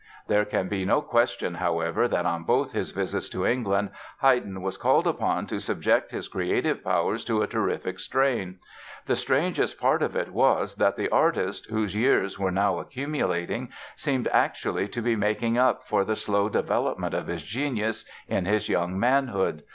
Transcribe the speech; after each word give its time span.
There 0.27 0.45
can 0.45 0.67
be 0.67 0.83
no 0.83 1.03
question, 1.03 1.53
however, 1.53 2.07
that 2.07 2.25
on 2.25 2.43
both 2.43 2.71
his 2.71 2.89
visits 2.89 3.29
to 3.29 3.45
England 3.45 3.91
Haydn 4.23 4.63
was 4.63 4.75
called 4.75 5.05
upon 5.05 5.45
to 5.45 5.59
subject 5.59 6.09
his 6.09 6.27
creative 6.27 6.83
powers 6.83 7.23
to 7.25 7.43
a 7.43 7.47
terrific 7.47 7.99
strain. 7.99 8.57
The 9.05 9.15
strangest 9.15 9.79
part 9.79 10.01
of 10.01 10.15
it 10.15 10.31
was 10.33 10.73
that 10.77 10.95
the 10.95 11.09
artist, 11.09 11.67
whose 11.69 11.95
years 11.95 12.39
were 12.39 12.49
now 12.49 12.79
accumulating, 12.79 13.69
seemed 13.95 14.27
actually 14.29 14.87
to 14.87 15.03
be 15.03 15.15
making 15.15 15.59
up 15.59 15.85
for 15.85 16.03
the 16.03 16.15
slow 16.15 16.49
development 16.49 17.13
of 17.13 17.27
his 17.27 17.43
genius 17.43 18.03
in 18.27 18.45
his 18.45 18.69
young 18.69 18.99
manhood. 18.99 19.61